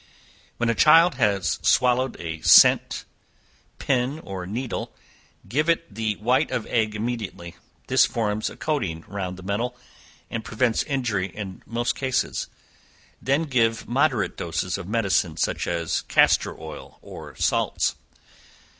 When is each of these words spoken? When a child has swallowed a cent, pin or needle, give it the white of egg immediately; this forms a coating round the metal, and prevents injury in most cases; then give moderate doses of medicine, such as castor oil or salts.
When 0.57 0.67
a 0.67 0.73
child 0.73 1.13
has 1.21 1.59
swallowed 1.61 2.19
a 2.19 2.41
cent, 2.41 3.05
pin 3.77 4.17
or 4.23 4.47
needle, 4.47 4.95
give 5.47 5.69
it 5.69 5.93
the 5.93 6.15
white 6.15 6.49
of 6.49 6.65
egg 6.65 6.95
immediately; 6.95 7.55
this 7.85 8.07
forms 8.07 8.49
a 8.49 8.57
coating 8.57 9.05
round 9.07 9.37
the 9.37 9.43
metal, 9.43 9.77
and 10.27 10.43
prevents 10.43 10.81
injury 10.81 11.27
in 11.27 11.61
most 11.67 11.93
cases; 11.95 12.47
then 13.21 13.43
give 13.43 13.87
moderate 13.87 14.37
doses 14.37 14.75
of 14.79 14.87
medicine, 14.87 15.37
such 15.37 15.67
as 15.67 16.01
castor 16.01 16.59
oil 16.59 16.97
or 17.03 17.35
salts. 17.35 17.93